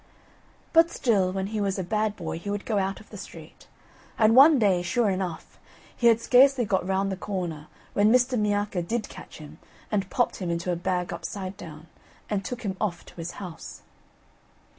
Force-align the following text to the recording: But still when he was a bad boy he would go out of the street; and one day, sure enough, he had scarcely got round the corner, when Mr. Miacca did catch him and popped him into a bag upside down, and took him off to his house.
But 0.73 0.89
still 0.89 1.31
when 1.31 1.45
he 1.53 1.61
was 1.61 1.77
a 1.77 1.83
bad 1.83 2.15
boy 2.15 2.39
he 2.39 2.49
would 2.49 2.65
go 2.65 2.79
out 2.79 2.99
of 2.99 3.11
the 3.11 3.17
street; 3.19 3.67
and 4.17 4.35
one 4.35 4.57
day, 4.57 4.81
sure 4.81 5.11
enough, 5.11 5.59
he 5.95 6.07
had 6.07 6.19
scarcely 6.19 6.65
got 6.65 6.87
round 6.87 7.11
the 7.11 7.15
corner, 7.15 7.67
when 7.93 8.11
Mr. 8.11 8.35
Miacca 8.35 8.81
did 8.81 9.09
catch 9.09 9.37
him 9.37 9.59
and 9.91 10.09
popped 10.09 10.37
him 10.37 10.49
into 10.49 10.71
a 10.71 10.75
bag 10.75 11.13
upside 11.13 11.55
down, 11.55 11.85
and 12.31 12.43
took 12.43 12.63
him 12.63 12.77
off 12.81 13.05
to 13.05 13.13
his 13.17 13.33
house. 13.33 13.83